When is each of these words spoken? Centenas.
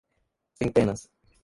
Centenas. 0.59 1.11